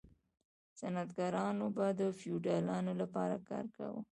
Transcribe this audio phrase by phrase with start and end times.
[0.79, 4.01] صنعتکارانو به د فیوډالانو لپاره کار کاوه.